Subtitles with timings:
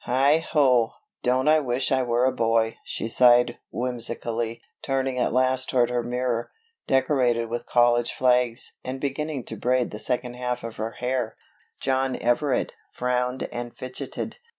[0.05, 5.69] "Heigh ho, don't I wish I were a boy," she sighed whimsically, turning at last
[5.69, 6.49] toward her mirror,
[6.87, 11.37] decorated with college flags, and beginning to braid the second half of her hair.
[11.79, 14.39] John Everett, frowned and fidgeted.